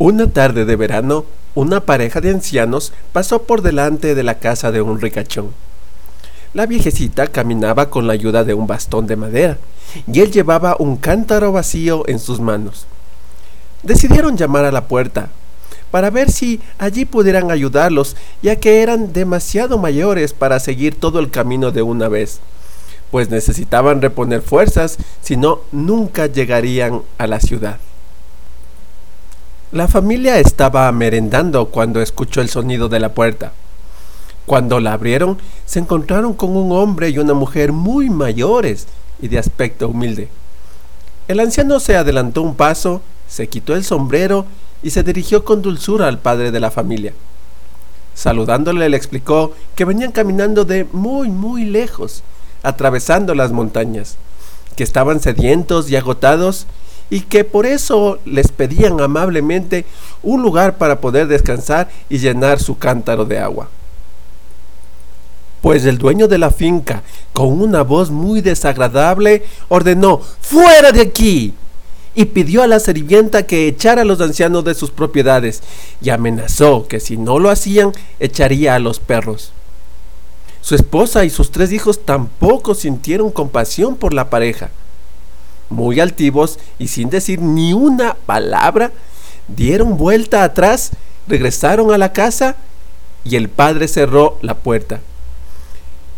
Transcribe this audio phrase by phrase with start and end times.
[0.00, 1.24] Una tarde de verano,
[1.56, 5.50] una pareja de ancianos pasó por delante de la casa de un ricachón.
[6.54, 9.58] La viejecita caminaba con la ayuda de un bastón de madera
[10.06, 12.86] y él llevaba un cántaro vacío en sus manos.
[13.82, 15.30] Decidieron llamar a la puerta
[15.90, 21.30] para ver si allí pudieran ayudarlos, ya que eran demasiado mayores para seguir todo el
[21.32, 22.38] camino de una vez,
[23.10, 27.78] pues necesitaban reponer fuerzas, si no, nunca llegarían a la ciudad.
[29.70, 33.52] La familia estaba merendando cuando escuchó el sonido de la puerta.
[34.46, 38.86] Cuando la abrieron, se encontraron con un hombre y una mujer muy mayores
[39.20, 40.30] y de aspecto humilde.
[41.28, 44.46] El anciano se adelantó un paso, se quitó el sombrero
[44.82, 47.12] y se dirigió con dulzura al padre de la familia.
[48.14, 52.22] Saludándole le explicó que venían caminando de muy, muy lejos,
[52.62, 54.16] atravesando las montañas,
[54.76, 56.66] que estaban sedientos y agotados
[57.10, 59.84] y que por eso les pedían amablemente
[60.22, 63.68] un lugar para poder descansar y llenar su cántaro de agua.
[65.62, 71.54] Pues el dueño de la finca, con una voz muy desagradable, ordenó ¡Fuera de aquí!
[72.14, 75.62] y pidió a la sirvienta que echara a los ancianos de sus propiedades
[76.00, 79.52] y amenazó que si no lo hacían echaría a los perros.
[80.60, 84.70] Su esposa y sus tres hijos tampoco sintieron compasión por la pareja
[85.70, 88.92] muy altivos y sin decir ni una palabra,
[89.48, 90.90] dieron vuelta atrás,
[91.26, 92.56] regresaron a la casa
[93.24, 95.00] y el padre cerró la puerta.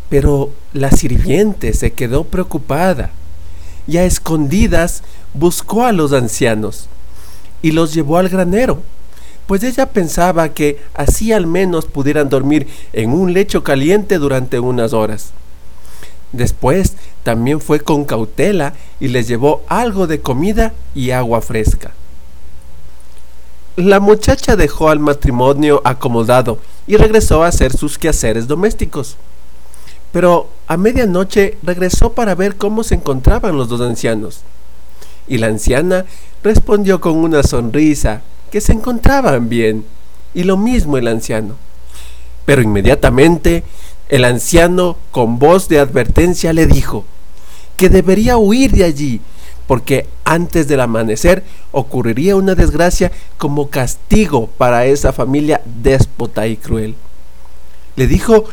[0.08, 3.10] Pero la sirviente se quedó preocupada
[3.86, 5.02] y a escondidas
[5.34, 6.88] buscó a los ancianos
[7.62, 8.82] y los llevó al granero,
[9.46, 14.92] pues ella pensaba que así al menos pudieran dormir en un lecho caliente durante unas
[14.92, 15.32] horas.
[16.32, 21.92] Después también fue con cautela y les llevó algo de comida y agua fresca.
[23.76, 29.16] La muchacha dejó al matrimonio acomodado y regresó a hacer sus quehaceres domésticos.
[30.12, 34.40] Pero a medianoche regresó para ver cómo se encontraban los dos ancianos.
[35.28, 36.04] Y la anciana
[36.42, 39.84] respondió con una sonrisa que se encontraban bien,
[40.34, 41.54] y lo mismo el anciano.
[42.44, 43.62] Pero inmediatamente
[44.10, 47.04] el anciano, con voz de advertencia, le dijo
[47.76, 49.20] que debería huir de allí,
[49.66, 56.96] porque antes del amanecer ocurriría una desgracia como castigo para esa familia déspota y cruel.
[57.94, 58.44] Le dijo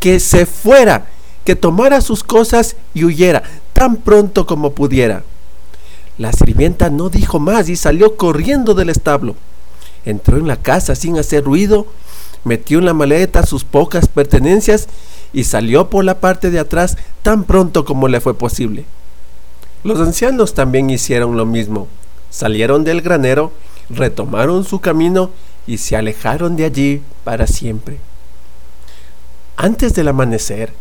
[0.00, 1.06] que se fuera,
[1.44, 5.22] que tomara sus cosas y huyera tan pronto como pudiera.
[6.18, 9.34] La sirvienta no dijo más y salió corriendo del establo.
[10.04, 11.86] Entró en la casa sin hacer ruido
[12.46, 14.88] metió en la maleta sus pocas pertenencias
[15.32, 18.86] y salió por la parte de atrás tan pronto como le fue posible.
[19.82, 21.88] Los ancianos también hicieron lo mismo.
[22.30, 23.52] Salieron del granero,
[23.90, 25.30] retomaron su camino
[25.66, 27.98] y se alejaron de allí para siempre.
[29.56, 30.72] Antes del amanecer,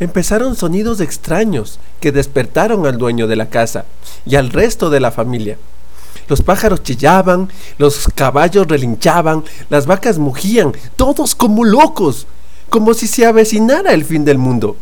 [0.00, 3.84] empezaron sonidos extraños que despertaron al dueño de la casa
[4.24, 5.56] y al resto de la familia.
[6.28, 7.48] Los pájaros chillaban,
[7.78, 12.26] los caballos relinchaban, las vacas mugían, todos como locos,
[12.68, 14.76] como si se avecinara el fin del mundo.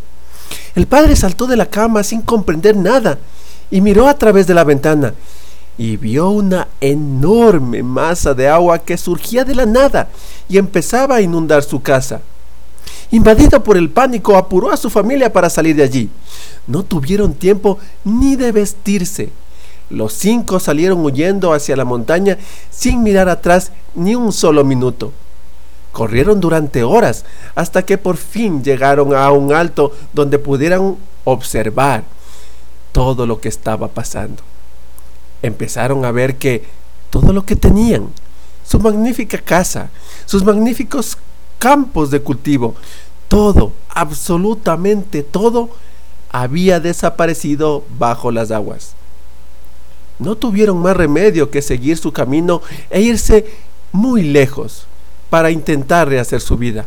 [0.75, 3.19] El padre saltó de la cama sin comprender nada
[3.71, 5.15] y miró a través de la ventana
[5.77, 10.09] y vio una enorme masa de agua que surgía de la nada
[10.49, 12.21] y empezaba a inundar su casa.
[13.11, 16.11] Invadido por el pánico, apuró a su familia para salir de allí.
[16.67, 19.31] No tuvieron tiempo ni de vestirse
[19.91, 22.39] los cinco salieron huyendo hacia la montaña
[22.71, 25.13] sin mirar atrás ni un solo minuto.
[25.93, 27.25] Corrieron durante horas
[27.55, 32.05] hasta que por fin llegaron a un alto donde pudieran observar
[32.93, 34.43] todo lo que estaba pasando.
[35.43, 36.65] Empezaron a ver que
[37.11, 38.09] todo lo que tenían,
[38.67, 39.91] su magnífica casa,
[40.25, 41.19] sus magníficos
[41.59, 42.75] campos de cultivo,
[43.29, 45.71] todo, absolutamente todo,
[46.31, 48.95] había desaparecido bajo las aguas
[50.25, 53.47] no tuvieron más remedio que seguir su camino e irse
[53.93, 54.87] muy lejos
[55.31, 56.87] para intentar rehacer su vida.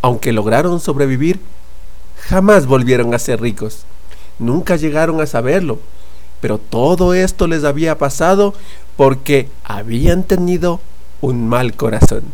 [0.00, 1.40] Aunque lograron sobrevivir,
[2.16, 3.84] jamás volvieron a ser ricos.
[4.38, 5.78] Nunca llegaron a saberlo,
[6.40, 8.54] pero todo esto les había pasado
[8.96, 10.80] porque habían tenido
[11.20, 12.24] un mal corazón.